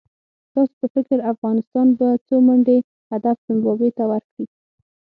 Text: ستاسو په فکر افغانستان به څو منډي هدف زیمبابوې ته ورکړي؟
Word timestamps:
ستاسو 0.49 0.73
په 0.79 0.85
فکر 0.95 1.17
افغانستان 1.33 1.87
به 1.97 2.07
څو 2.27 2.35
منډي 2.47 2.77
هدف 3.11 3.37
زیمبابوې 3.47 3.89
ته 3.97 4.03
ورکړي؟ 4.11 4.45